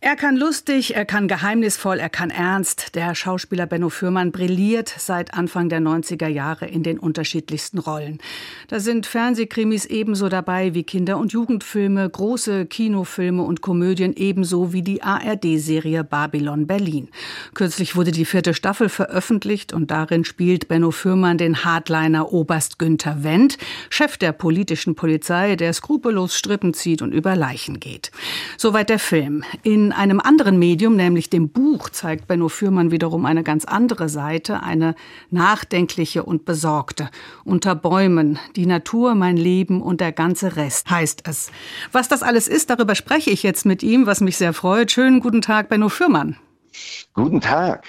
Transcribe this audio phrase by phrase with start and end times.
[0.00, 2.94] Er kann lustig, er kann geheimnisvoll, er kann ernst.
[2.94, 8.18] Der Schauspieler Benno Fürmann brilliert seit Anfang der 90er Jahre in den unterschiedlichsten Rollen.
[8.68, 14.82] Da sind Fernsehkrimis ebenso dabei wie Kinder- und Jugendfilme, große Kinofilme und Komödien ebenso wie
[14.82, 17.08] die ARD-Serie Babylon Berlin.
[17.54, 23.24] Kürzlich wurde die vierte Staffel veröffentlicht und darin spielt Benno Fürmann den Hardliner Oberst Günther
[23.24, 23.58] Wendt,
[23.90, 28.12] Chef der politischen Polizei, der skrupellos Strippen zieht und über Leichen geht.
[28.56, 29.42] Soweit der Film.
[29.64, 34.10] In in einem anderen Medium, nämlich dem Buch, zeigt Benno Fürmann wiederum eine ganz andere
[34.10, 34.94] Seite, eine
[35.30, 37.08] nachdenkliche und besorgte.
[37.42, 41.50] Unter Bäumen, die Natur, mein Leben und der ganze Rest heißt es.
[41.90, 44.92] Was das alles ist, darüber spreche ich jetzt mit ihm, was mich sehr freut.
[44.92, 46.36] Schönen guten Tag, Benno Fürmann.
[47.14, 47.86] Guten Tag.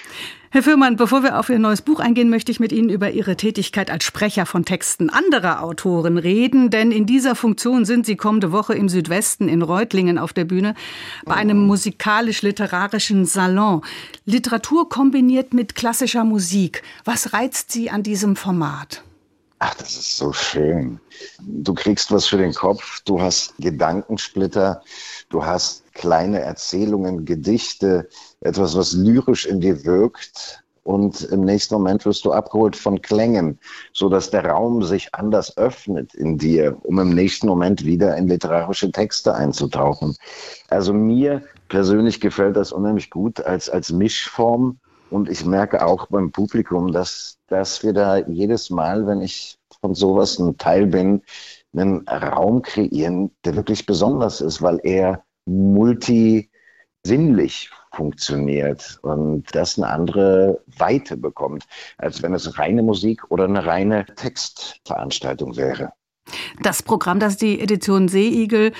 [0.52, 3.36] Herr Fürmann, bevor wir auf Ihr neues Buch eingehen, möchte ich mit Ihnen über Ihre
[3.36, 8.50] Tätigkeit als Sprecher von Texten anderer Autoren reden, denn in dieser Funktion sind Sie kommende
[8.50, 10.74] Woche im Südwesten in Reutlingen auf der Bühne
[11.24, 13.82] bei einem musikalisch-literarischen Salon.
[14.24, 16.82] Literatur kombiniert mit klassischer Musik.
[17.04, 19.04] Was reizt Sie an diesem Format?
[19.60, 20.98] Ach, das ist so schön.
[21.38, 24.82] Du kriegst was für den Kopf, du hast Gedankensplitter,
[25.28, 28.08] du hast kleine Erzählungen, Gedichte,
[28.40, 30.64] etwas, was lyrisch in dir wirkt.
[30.82, 33.58] Und im nächsten Moment wirst du abgeholt von Klängen,
[33.92, 38.26] so dass der Raum sich anders öffnet in dir, um im nächsten Moment wieder in
[38.28, 40.16] literarische Texte einzutauchen.
[40.68, 44.80] Also mir persönlich gefällt das unheimlich gut als, als Mischform.
[45.10, 49.94] Und ich merke auch beim Publikum, dass, dass wir da jedes Mal, wenn ich von
[49.94, 51.22] sowas ein Teil bin,
[51.72, 56.50] einen Raum kreieren, der wirklich besonders ist, weil er multisinnlich
[57.92, 61.64] funktioniert und das eine andere Weite bekommt,
[61.98, 65.92] als wenn es reine Musik oder eine reine Textveranstaltung wäre.
[66.62, 68.72] Das Programm, das die Edition Seeigel,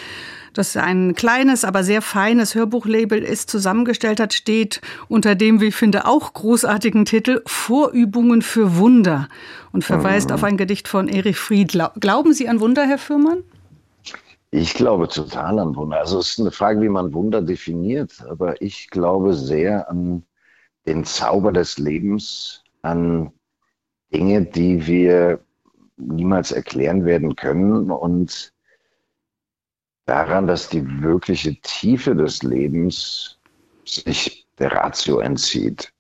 [0.53, 5.77] das ein kleines, aber sehr feines Hörbuchlabel ist, zusammengestellt hat, steht unter dem, wie ich
[5.77, 9.28] finde, auch großartigen Titel Vorübungen für Wunder
[9.72, 10.34] und verweist mhm.
[10.34, 11.78] auf ein Gedicht von Erich Fried.
[12.00, 13.44] Glauben Sie an Wunder, Herr Fürmann?
[14.53, 16.00] Ich glaube total an Wunder.
[16.00, 18.21] Also es ist eine Frage, wie man Wunder definiert.
[18.28, 20.25] Aber ich glaube sehr an
[20.87, 23.33] den Zauber des Lebens, an
[24.12, 25.41] Dinge, die wir
[25.97, 28.53] niemals erklären werden können und
[30.06, 33.38] daran, dass die wirkliche Tiefe des Lebens
[33.84, 35.93] sich der Ratio entzieht.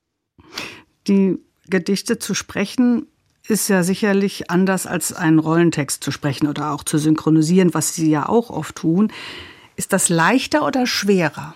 [1.06, 1.38] Die
[1.68, 3.06] Gedichte zu sprechen
[3.50, 8.10] ist ja sicherlich anders als einen Rollentext zu sprechen oder auch zu synchronisieren, was Sie
[8.10, 9.12] ja auch oft tun.
[9.76, 11.54] Ist das leichter oder schwerer?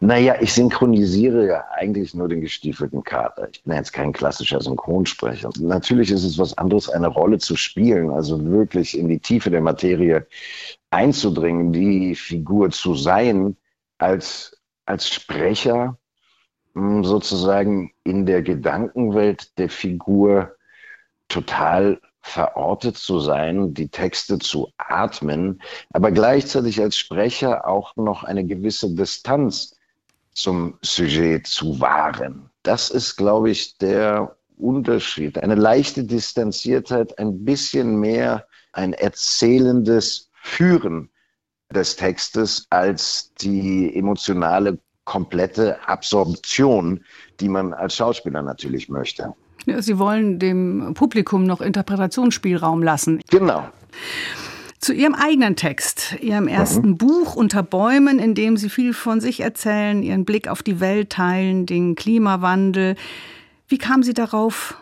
[0.00, 3.48] Naja, ich synchronisiere ja eigentlich nur den gestiefelten Kater.
[3.52, 5.50] Ich bin jetzt kein klassischer Synchronsprecher.
[5.58, 9.60] Natürlich ist es was anderes, eine Rolle zu spielen, also wirklich in die Tiefe der
[9.60, 10.26] Materie
[10.90, 13.56] einzudringen, die Figur zu sein,
[13.98, 15.98] als, als Sprecher
[16.74, 20.55] hm, sozusagen in der Gedankenwelt der Figur
[21.28, 28.44] total verortet zu sein, die Texte zu atmen, aber gleichzeitig als Sprecher auch noch eine
[28.44, 29.76] gewisse Distanz
[30.32, 32.50] zum Sujet zu wahren.
[32.62, 35.38] Das ist, glaube ich, der Unterschied.
[35.38, 41.10] Eine leichte Distanziertheit, ein bisschen mehr ein erzählendes Führen
[41.70, 47.00] des Textes als die emotionale komplette Absorption,
[47.40, 49.34] die man als Schauspieler natürlich möchte.
[49.78, 53.22] Sie wollen dem Publikum noch Interpretationsspielraum lassen.
[53.30, 53.66] Genau.
[54.78, 56.98] Zu Ihrem eigenen Text, Ihrem ersten mhm.
[56.98, 61.10] Buch Unter Bäumen, in dem Sie viel von sich erzählen, Ihren Blick auf die Welt
[61.10, 62.94] teilen, den Klimawandel.
[63.68, 64.76] Wie kamen Sie darauf,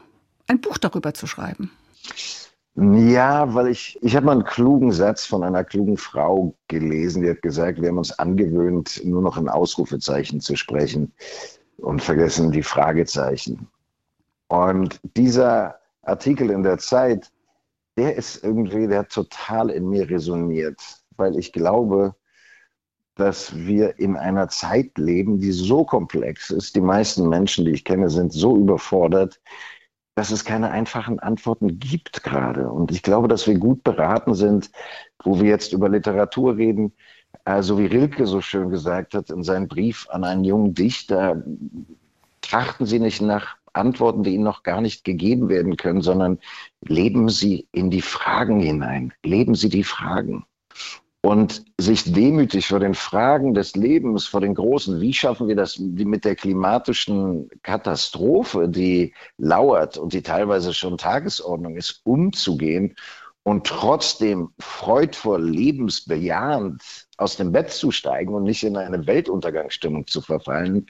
[0.46, 1.70] ein Buch darüber zu schreiben?
[2.76, 7.30] Ja, weil ich, ich habe mal einen klugen Satz von einer klugen Frau gelesen, die
[7.30, 11.12] hat gesagt, wir haben uns angewöhnt, nur noch in Ausrufezeichen zu sprechen
[11.76, 13.68] und vergessen die Fragezeichen.
[14.48, 17.30] Und dieser Artikel in der Zeit,
[17.96, 20.80] der ist irgendwie, der hat total in mir resoniert,
[21.16, 22.16] weil ich glaube,
[23.14, 26.74] dass wir in einer Zeit leben, die so komplex ist.
[26.74, 29.40] Die meisten Menschen, die ich kenne, sind so überfordert,
[30.14, 32.70] dass es keine einfachen Antworten gibt gerade.
[32.70, 34.70] Und ich glaube, dass wir gut beraten sind,
[35.22, 36.92] wo wir jetzt über Literatur reden,
[37.44, 41.42] äh, so wie Rilke so schön gesagt hat in seinem Brief an einen jungen Dichter,
[42.40, 46.38] trachten Sie nicht nach Antworten, die Ihnen noch gar nicht gegeben werden können, sondern
[46.80, 49.12] leben Sie in die Fragen hinein.
[49.24, 50.46] Leben Sie die Fragen.
[51.24, 55.78] Und sich demütig vor den Fragen des Lebens, vor den großen, wie schaffen wir das
[55.78, 62.94] mit der klimatischen Katastrophe, die lauert und die teilweise schon Tagesordnung ist, umzugehen
[63.44, 66.82] und trotzdem freudvoll, lebensbejahend
[67.18, 70.86] aus dem Bett zu steigen und nicht in eine Weltuntergangsstimmung zu verfallen.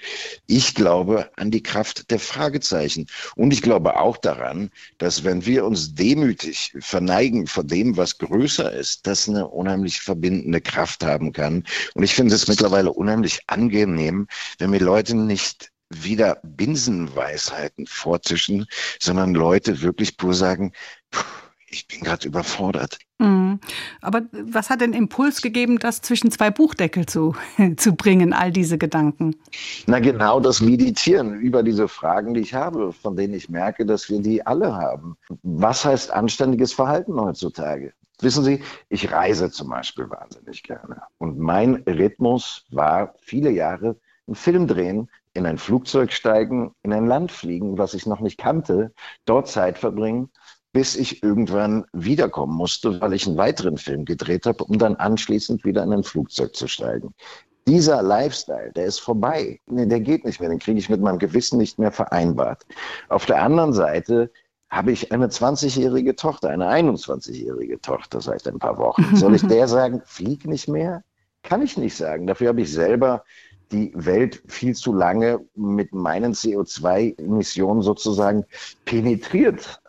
[0.46, 3.06] Ich glaube an die Kraft der Fragezeichen.
[3.34, 8.72] Und ich glaube auch daran, dass wenn wir uns demütig verneigen vor dem, was größer
[8.72, 11.64] ist, das eine unheimlich verbindende Kraft haben kann.
[11.94, 14.28] Und ich finde es mittlerweile unheimlich angenehm,
[14.58, 18.66] wenn mir Leute nicht wieder Binsenweisheiten vortischen,
[19.00, 20.72] sondern Leute wirklich pur sagen,
[21.74, 22.98] ich bin gerade überfordert.
[23.18, 23.58] Mhm.
[24.00, 27.34] Aber was hat den Impuls gegeben, das zwischen zwei Buchdeckel zu,
[27.76, 29.36] zu bringen, all diese Gedanken?
[29.86, 34.08] Na genau das Meditieren über diese Fragen, die ich habe, von denen ich merke, dass
[34.08, 35.16] wir die alle haben.
[35.42, 37.92] Was heißt anständiges Verhalten heutzutage?
[38.20, 41.02] Wissen Sie, ich reise zum Beispiel wahnsinnig gerne.
[41.18, 47.06] Und mein Rhythmus war viele Jahre einen Film drehen, in ein Flugzeug steigen, in ein
[47.06, 48.92] Land fliegen, was ich noch nicht kannte,
[49.24, 50.30] dort Zeit verbringen
[50.74, 55.64] bis ich irgendwann wiederkommen musste, weil ich einen weiteren Film gedreht habe, um dann anschließend
[55.64, 57.14] wieder in ein Flugzeug zu steigen.
[57.68, 59.60] Dieser Lifestyle, der ist vorbei.
[59.66, 60.50] Nee, der geht nicht mehr.
[60.50, 62.66] Den kriege ich mit meinem Gewissen nicht mehr vereinbart.
[63.08, 64.32] Auf der anderen Seite
[64.68, 69.14] habe ich eine 20-jährige Tochter, eine 21-jährige Tochter seit ein paar Wochen.
[69.14, 71.04] Soll ich der sagen, flieg nicht mehr?
[71.44, 72.26] Kann ich nicht sagen.
[72.26, 73.22] Dafür habe ich selber
[73.72, 78.44] die Welt viel zu lange mit meinen CO2-Emissionen sozusagen
[78.84, 79.80] penetriert.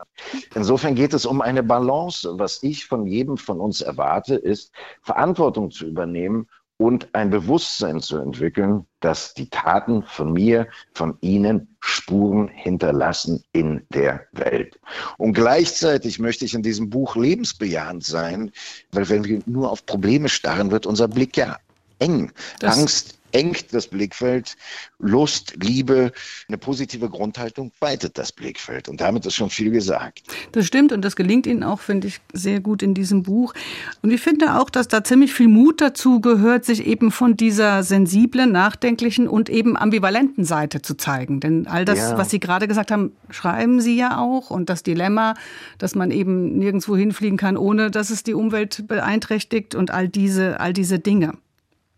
[0.54, 2.30] Insofern geht es um eine Balance.
[2.38, 8.18] Was ich von jedem von uns erwarte, ist Verantwortung zu übernehmen und ein Bewusstsein zu
[8.18, 14.80] entwickeln, dass die Taten von mir, von Ihnen Spuren hinterlassen in der Welt.
[15.18, 18.51] Und gleichzeitig möchte ich in diesem Buch lebensbejahend sein,
[18.92, 21.57] weil wenn wir nur auf Probleme starren, wird unser Blick ja
[22.00, 22.31] eng.
[22.60, 24.56] Das Angst engt das Blickfeld.
[25.00, 26.12] Lust, Liebe,
[26.48, 28.88] eine positive Grundhaltung weitet das Blickfeld.
[28.88, 30.24] Und damit ist schon viel gesagt.
[30.54, 33.54] Das stimmt und das gelingt Ihnen auch, finde ich, sehr gut in diesem Buch.
[34.01, 37.83] Und ich finde auch, dass da ziemlich viel Mut dazu gehört, sich eben von dieser
[37.83, 41.39] sensiblen, nachdenklichen und eben ambivalenten Seite zu zeigen.
[41.39, 42.18] Denn all das, ja.
[42.18, 44.50] was Sie gerade gesagt haben, schreiben Sie ja auch.
[44.50, 45.33] Und das Dilemma,
[45.77, 50.60] dass man eben nirgendwo hinfliegen kann, ohne dass es die Umwelt beeinträchtigt und all diese,
[50.60, 51.33] all diese Dinge.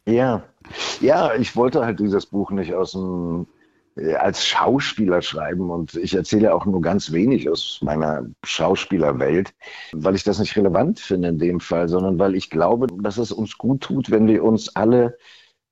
[0.07, 0.43] Ja,
[1.01, 3.47] ja, ich wollte halt dieses Buch nicht aus dem
[3.97, 9.53] äh, als Schauspieler schreiben und ich erzähle auch nur ganz wenig aus meiner Schauspielerwelt,
[9.91, 13.33] weil ich das nicht relevant finde in dem Fall, sondern weil ich glaube, dass es
[13.33, 15.17] uns gut tut, wenn wir uns alle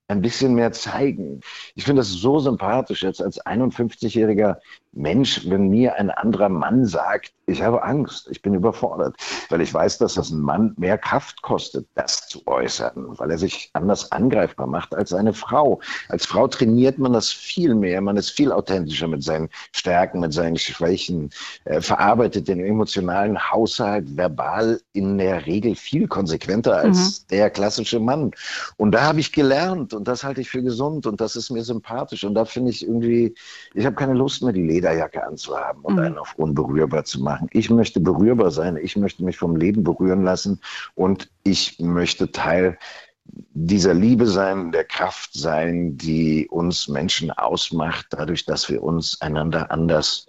[0.07, 1.41] ein bisschen mehr zeigen.
[1.75, 4.57] Ich finde das so sympathisch jetzt als 51-jähriger
[4.91, 9.15] Mensch, wenn mir ein anderer Mann sagt, ich habe Angst, ich bin überfordert,
[9.49, 13.37] weil ich weiß, dass das ein Mann mehr Kraft kostet, das zu äußern, weil er
[13.37, 15.79] sich anders angreifbar macht als eine Frau.
[16.09, 20.33] Als Frau trainiert man das viel mehr, man ist viel authentischer mit seinen Stärken, mit
[20.33, 21.29] seinen Schwächen,
[21.65, 27.27] äh, verarbeitet den emotionalen Haushalt verbal in der Regel viel konsequenter als mhm.
[27.31, 28.31] der klassische Mann.
[28.77, 31.63] Und da habe ich gelernt und das halte ich für gesund und das ist mir
[31.63, 33.35] sympathisch und da finde ich irgendwie,
[33.73, 35.99] ich habe keine Lust mehr, die Leder Lederjacke anzuhaben und mhm.
[35.99, 37.34] einen auf unberührbar zu machen.
[37.51, 40.61] Ich möchte berührbar sein, ich möchte mich vom Leben berühren lassen
[40.95, 42.77] und ich möchte Teil
[43.25, 49.71] dieser Liebe sein, der Kraft sein, die uns Menschen ausmacht, dadurch, dass wir uns einander
[49.71, 50.27] anders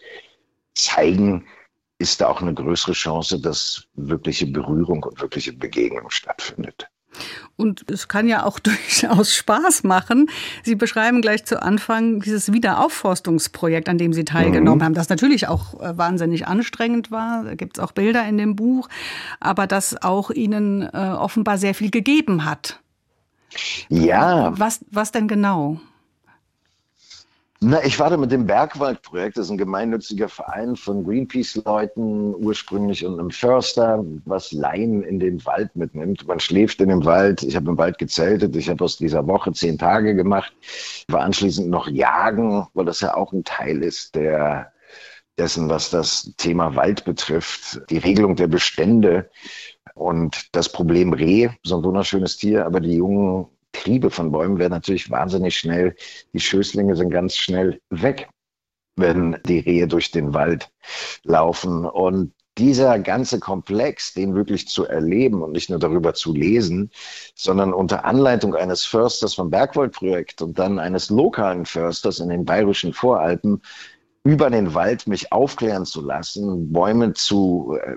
[0.75, 1.47] zeigen,
[1.99, 6.89] ist da auch eine größere Chance, dass wirkliche Berührung und wirkliche Begegnung stattfindet.
[7.57, 10.29] Und es kann ja auch durchaus Spaß machen.
[10.63, 14.85] Sie beschreiben gleich zu Anfang dieses Wiederaufforstungsprojekt, an dem Sie teilgenommen mhm.
[14.85, 17.45] haben, das natürlich auch äh, wahnsinnig anstrengend war.
[17.45, 18.89] Da gibt es auch Bilder in dem Buch,
[19.41, 22.81] aber das auch Ihnen äh, offenbar sehr viel gegeben hat.
[23.89, 24.53] Ja.
[24.59, 25.81] Was, was denn genau?
[27.69, 33.05] Na, ich war da mit dem Bergwaldprojekt, das ist ein gemeinnütziger Verein von Greenpeace-Leuten ursprünglich
[33.05, 36.29] und einem Förster, was Laien in den Wald mitnimmt.
[36.29, 37.43] Man schläft in dem Wald.
[37.43, 38.55] Ich habe im Wald gezeltet.
[38.55, 40.53] Ich habe aus dieser Woche zehn Tage gemacht.
[41.09, 44.73] War anschließend noch jagen, weil das ja auch ein Teil ist der
[45.37, 49.29] dessen, was das Thema Wald betrifft, die Regelung der Bestände
[49.97, 53.49] und das Problem Reh, so ein wunderschönes Tier, aber die jungen
[53.83, 55.95] Triebe von Bäumen werden natürlich wahnsinnig schnell,
[56.33, 58.29] die Schößlinge sind ganz schnell weg,
[58.97, 60.71] wenn die Rehe durch den Wald
[61.25, 61.85] laufen.
[61.85, 66.91] Und dieser ganze Komplex, den wirklich zu erleben und nicht nur darüber zu lesen,
[67.35, 72.95] sondern unter Anleitung eines Försters vom Bergwaldprojekt und dann eines lokalen Försters in den bayerischen
[72.95, 73.61] Voralpen
[74.27, 77.97] über den Wald mich aufklären zu lassen, Bäume zu äh,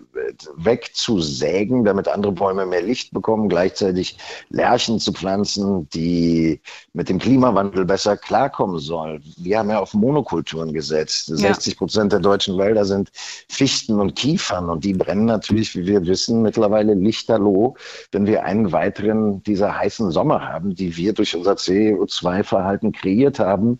[0.57, 4.15] wegzusägen, damit andere Bäume mehr Licht bekommen, gleichzeitig
[4.50, 6.62] Lärchen zu pflanzen, die
[6.93, 9.24] mit dem Klimawandel besser klarkommen sollen.
[9.38, 11.29] Wir haben ja auf Monokulturen gesetzt.
[11.29, 11.38] Ja.
[11.38, 13.09] 60 Prozent der deutschen Wälder sind
[13.50, 17.75] Fichten und Kiefern und die brennen natürlich, wie wir wissen, mittlerweile lichterloh,
[18.12, 23.79] wenn wir einen weiteren dieser heißen Sommer haben, die wir durch unser CO2-Verhalten kreiert haben.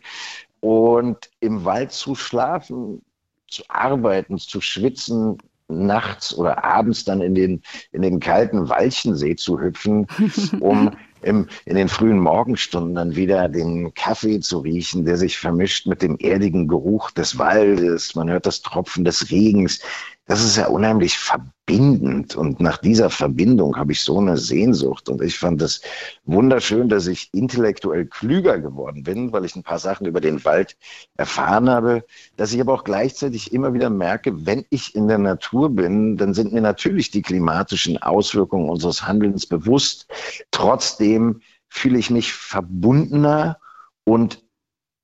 [0.62, 3.01] Und im Wald zu schlafen,
[3.48, 5.38] zu arbeiten, zu schwitzen,
[5.70, 7.62] nachts oder abends dann in den,
[7.92, 10.08] in den kalten Walchensee zu hüpfen,
[10.60, 15.86] um im, in den frühen Morgenstunden dann wieder den Kaffee zu riechen, der sich vermischt
[15.86, 18.16] mit dem erdigen Geruch des Waldes.
[18.16, 19.82] Man hört das Tropfen des Regens
[20.29, 22.36] das ist ja unheimlich verbindend.
[22.36, 25.09] Und nach dieser Verbindung habe ich so eine Sehnsucht.
[25.09, 25.81] Und ich fand es
[26.24, 30.77] wunderschön, dass ich intellektuell klüger geworden bin, weil ich ein paar Sachen über den Wald
[31.17, 32.05] erfahren habe,
[32.38, 36.36] dass ich aber auch gleichzeitig immer wieder merke, wenn ich in der Natur bin, dann
[36.36, 40.05] sind mir natürlich die klimatischen Auswirkungen unseres Handelns bewusst.
[40.51, 43.57] Trotzdem fühle ich mich verbundener
[44.03, 44.43] und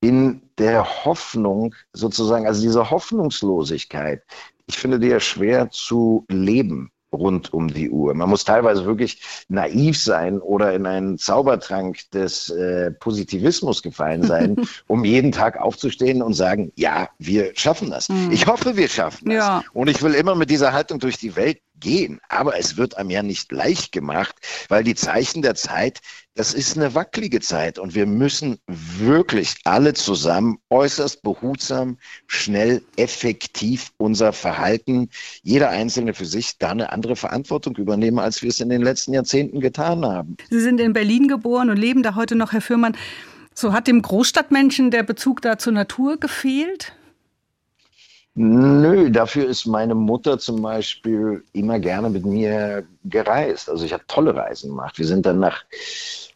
[0.00, 4.22] in der Hoffnung sozusagen, also diese Hoffnungslosigkeit,
[4.66, 8.14] ich finde die ja schwer zu leben rund um die Uhr.
[8.14, 14.56] Man muss teilweise wirklich naiv sein oder in einen Zaubertrank des äh, Positivismus gefallen sein,
[14.86, 18.08] um jeden Tag aufzustehen und sagen, ja, wir schaffen das.
[18.08, 18.32] Mhm.
[18.32, 19.36] Ich hoffe, wir schaffen das.
[19.36, 19.62] Ja.
[19.72, 22.20] Und ich will immer mit dieser Haltung durch die Welt gehen.
[22.28, 24.34] Aber es wird einem ja nicht leicht gemacht,
[24.68, 26.00] weil die Zeichen der Zeit,
[26.34, 33.92] das ist eine wackelige Zeit und wir müssen wirklich alle zusammen äußerst behutsam, schnell, effektiv
[33.96, 35.08] unser Verhalten,
[35.42, 39.14] jeder Einzelne für sich, da eine andere Verantwortung übernehmen, als wir es in den letzten
[39.14, 40.36] Jahrzehnten getan haben.
[40.50, 42.96] Sie sind in Berlin geboren und leben da heute noch, Herr Fürmann.
[43.54, 46.92] So hat dem Großstadtmenschen der Bezug da zur Natur gefehlt?
[48.38, 53.70] Nö, dafür ist meine Mutter zum Beispiel immer gerne mit mir gereist.
[53.70, 54.98] Also ich habe tolle Reisen gemacht.
[54.98, 55.64] Wir sind dann nach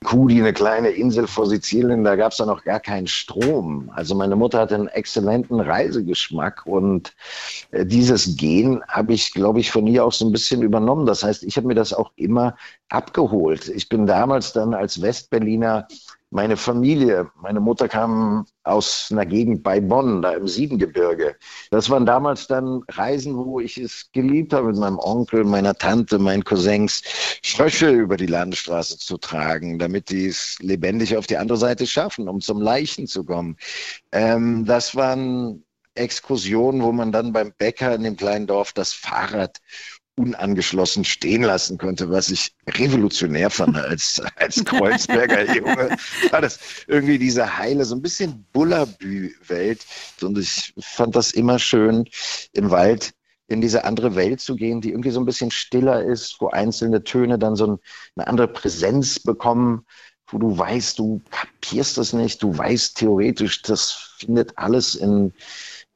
[0.02, 3.90] Kudi, eine kleine Insel vor Sizilien, da gab es dann noch gar keinen Strom.
[3.94, 7.12] Also meine Mutter hatte einen exzellenten Reisegeschmack und
[7.70, 11.04] äh, dieses Gen habe ich, glaube ich, von ihr auch so ein bisschen übernommen.
[11.04, 12.56] Das heißt, ich habe mir das auch immer
[12.88, 13.68] abgeholt.
[13.68, 15.86] Ich bin damals dann als Westberliner
[16.30, 21.36] meine Familie, meine Mutter kam aus einer Gegend bei Bonn, da im Siebengebirge.
[21.70, 26.18] Das waren damals dann Reisen, wo ich es geliebt habe, mit meinem Onkel, meiner Tante,
[26.20, 27.02] meinen Cousins,
[27.44, 32.28] Frösche über die Landstraße zu tragen, damit die es lebendig auf die andere Seite schaffen,
[32.28, 33.56] um zum Leichen zu kommen.
[34.12, 39.58] Ähm, das waren Exkursionen, wo man dann beim Bäcker in dem kleinen Dorf das Fahrrad
[40.20, 45.96] unangeschlossen stehen lassen konnte, was ich revolutionär fand als, als Kreuzberger Junge.
[46.30, 49.84] War das irgendwie diese heile, so ein bisschen Bullabü-Welt.
[50.20, 52.04] Und ich fand das immer schön,
[52.52, 53.12] im Wald
[53.48, 57.02] in diese andere Welt zu gehen, die irgendwie so ein bisschen stiller ist, wo einzelne
[57.02, 57.80] Töne dann so
[58.14, 59.86] eine andere Präsenz bekommen,
[60.28, 65.32] wo du weißt, du kapierst das nicht, du weißt theoretisch, das findet alles in,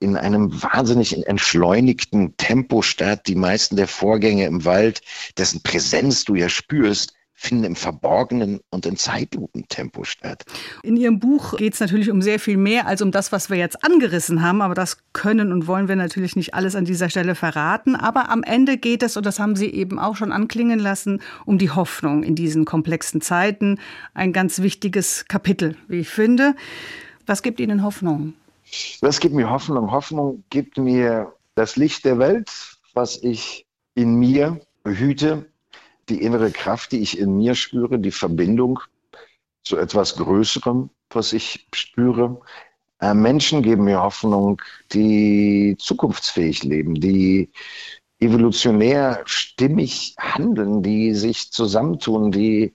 [0.04, 3.26] in einem wahnsinnig entschleunigten Tempo statt.
[3.26, 5.00] Die meisten der Vorgänge im Wald,
[5.38, 10.44] dessen Präsenz du ja spürst, finden im verborgenen und in Zeitlupentempo statt.
[10.82, 13.56] In Ihrem Buch geht es natürlich um sehr viel mehr als um das, was wir
[13.56, 17.34] jetzt angerissen haben, aber das können und wollen wir natürlich nicht alles an dieser Stelle
[17.34, 17.96] verraten.
[17.96, 21.58] Aber am Ende geht es, und das haben Sie eben auch schon anklingen lassen, um
[21.58, 23.78] die Hoffnung in diesen komplexen Zeiten.
[24.14, 26.54] Ein ganz wichtiges Kapitel, wie ich finde.
[27.26, 28.34] Was gibt Ihnen Hoffnung?
[29.00, 29.90] Das gibt mir Hoffnung.
[29.90, 32.50] Hoffnung gibt mir das Licht der Welt,
[32.94, 35.50] was ich in mir behüte,
[36.08, 38.80] die innere Kraft, die ich in mir spüre, die Verbindung
[39.62, 42.40] zu etwas Größerem, was ich spüre.
[43.00, 44.60] Äh, Menschen geben mir Hoffnung,
[44.92, 47.50] die zukunftsfähig leben, die
[48.20, 52.74] evolutionär stimmig handeln, die sich zusammentun, die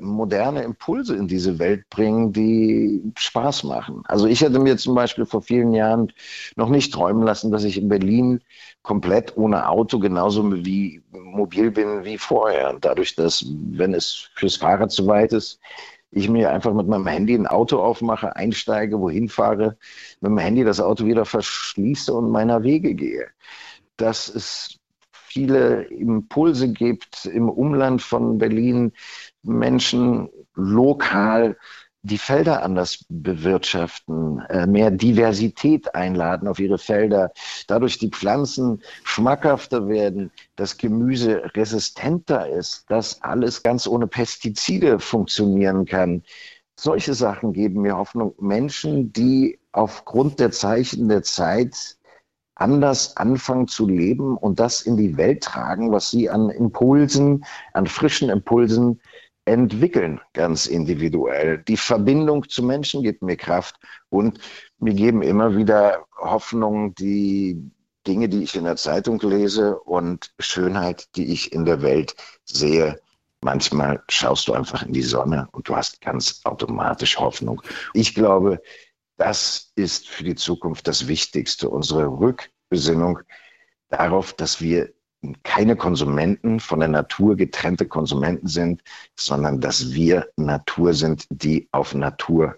[0.00, 4.02] moderne Impulse in diese Welt bringen, die Spaß machen.
[4.06, 6.12] Also ich hätte mir zum Beispiel vor vielen Jahren
[6.56, 8.40] noch nicht träumen lassen, dass ich in Berlin
[8.82, 12.70] komplett ohne Auto genauso wie mobil bin wie vorher.
[12.70, 15.60] Und dadurch, dass, wenn es fürs Fahrrad zu weit ist,
[16.10, 19.76] ich mir einfach mit meinem Handy ein Auto aufmache, einsteige, wohin fahre,
[20.20, 23.26] mit dem Handy das Auto wieder verschließe und meiner Wege gehe.
[23.96, 24.78] Dass es
[25.28, 28.92] viele Impulse gibt im Umland von Berlin,
[29.42, 31.56] Menschen lokal
[32.02, 37.32] die Felder anders bewirtschaften, äh, mehr Diversität einladen auf ihre Felder,
[37.66, 45.84] dadurch die Pflanzen schmackhafter werden, das Gemüse resistenter ist, dass alles ganz ohne Pestizide funktionieren
[45.86, 46.22] kann.
[46.80, 48.34] solche Sachen geben mir Hoffnung.
[48.38, 51.97] Menschen, die aufgrund der Zeichen der Zeit
[52.58, 57.86] anders anfangen zu leben und das in die Welt tragen, was sie an Impulsen, an
[57.86, 59.00] frischen Impulsen
[59.44, 61.58] entwickeln, ganz individuell.
[61.66, 63.76] Die Verbindung zu Menschen gibt mir Kraft
[64.10, 64.38] und
[64.78, 67.70] mir geben immer wieder Hoffnung, die
[68.06, 73.00] Dinge, die ich in der Zeitung lese und Schönheit, die ich in der Welt sehe.
[73.40, 77.62] Manchmal schaust du einfach in die Sonne und du hast ganz automatisch Hoffnung.
[77.94, 78.60] Ich glaube,
[79.18, 83.20] das ist für die Zukunft das Wichtigste, unsere Rückbesinnung
[83.90, 84.92] darauf, dass wir
[85.42, 88.82] keine Konsumenten, von der Natur getrennte Konsumenten sind,
[89.16, 92.56] sondern dass wir Natur sind, die auf Natur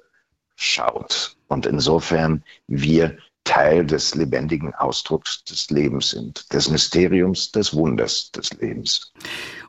[0.56, 1.36] schaut.
[1.48, 8.52] Und insofern wir Teil des lebendigen Ausdrucks des Lebens sind, des Mysteriums, des Wunders des
[8.52, 9.12] Lebens.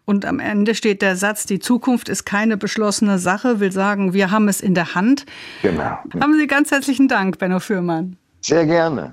[0.05, 4.31] Und am Ende steht der Satz, die Zukunft ist keine beschlossene Sache, will sagen, wir
[4.31, 5.25] haben es in der Hand.
[5.61, 5.97] Genau.
[6.19, 8.17] Haben Sie ganz herzlichen Dank, Benno Fürmann.
[8.41, 9.09] Sehr gerne.